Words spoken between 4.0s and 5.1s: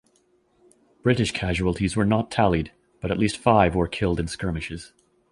in skirmishes.